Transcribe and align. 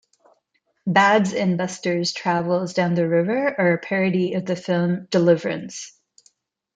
Babs 0.87 1.31
and 1.31 1.59
Buster's 1.59 2.11
travels 2.11 2.73
down 2.73 2.95
the 2.95 3.07
river 3.07 3.53
are 3.55 3.73
a 3.75 3.77
parody 3.77 4.33
of 4.33 4.47
the 4.47 4.55
film 4.55 5.05
"Deliverance". 5.11 5.93